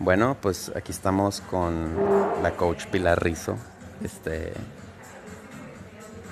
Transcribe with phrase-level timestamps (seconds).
[0.00, 1.92] Bueno, pues aquí estamos con
[2.42, 3.56] la coach Pilar Rizo.
[4.02, 4.52] Este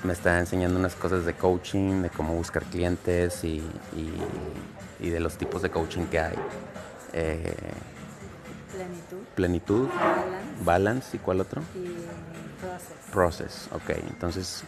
[0.03, 3.57] me está enseñando unas cosas de coaching, de cómo buscar clientes y,
[3.95, 4.13] y-
[4.99, 6.35] y de los tipos de coaching que hay.
[7.13, 7.53] Eh,
[8.73, 11.61] Plenitud, plenitud, balance balance y cuál otro?
[11.75, 11.87] y
[12.61, 13.11] process.
[13.11, 13.89] Process, ok.
[14.09, 14.63] Entonces,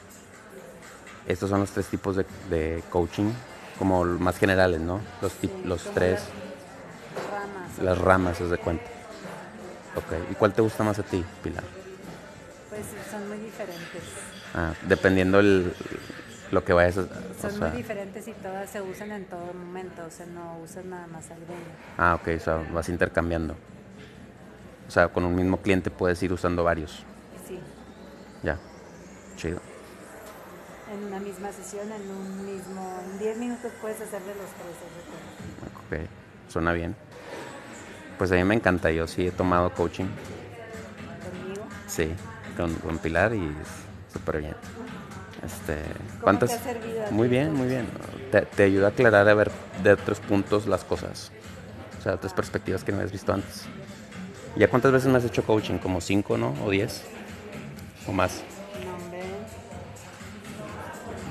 [1.27, 3.31] estos son los tres tipos de, de coaching,
[3.77, 4.99] como más generales, ¿no?
[5.21, 6.21] Los, Sí, los tres,
[7.81, 8.39] las ramas.
[8.41, 8.83] haz de cuenta.
[9.95, 10.13] Ok.
[10.31, 11.63] ¿Y cuál te gusta más a ti, Pilar?
[12.69, 14.03] Pues son muy diferentes.
[14.53, 15.73] Ah, dependiendo el,
[16.51, 17.01] lo que vayas a...
[17.01, 17.07] o
[17.41, 20.03] Son sea, muy diferentes y todas se usan en todo momento.
[20.07, 21.59] O sea, no usas nada más alguna.
[21.97, 23.55] ah, ok, o sea, vas intercambiando.
[24.87, 27.03] O sea, con un mismo cliente puedes ir usando varios.
[27.47, 27.59] Sí,
[28.43, 28.57] Ya.
[29.35, 29.61] Chido.
[30.91, 32.99] en una misma sesión, en un mismo.
[33.13, 34.75] En 10 minutos puedes hacerle los tres.
[34.83, 36.05] de cuenta.
[36.07, 36.51] Ok.
[36.51, 36.95] Suena bien.
[38.19, 38.91] Pues a mí me encanta.
[38.91, 40.05] Yo sí he tomado coaching.
[40.05, 41.65] Conmigo.
[41.87, 42.11] Sí,
[42.55, 43.51] con, con Pilar y
[44.13, 44.55] súper bien.
[45.43, 46.49] Este, ¿Cómo ¿cuántas?
[46.51, 47.87] te ha servido a ti Muy bien, muy bien.
[48.31, 49.49] Te, te ayuda a aclarar a ver
[49.81, 51.31] de otros puntos las cosas.
[51.97, 53.63] O sea, otras perspectivas que no habías visto antes.
[54.57, 55.77] ¿Ya cuántas veces me has hecho coaching?
[55.77, 56.53] ¿Como cinco, no?
[56.65, 57.03] ¿O diez?
[58.05, 58.43] ¿O más?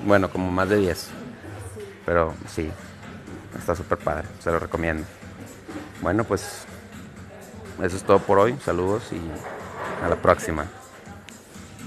[0.07, 1.09] Bueno, como más de diez.
[2.07, 2.71] Pero sí,
[3.59, 4.27] está súper padre.
[4.41, 5.05] Se lo recomiendo.
[6.01, 6.65] Bueno, pues
[7.83, 8.57] eso es todo por hoy.
[8.65, 9.21] Saludos y
[10.05, 10.67] a la próxima.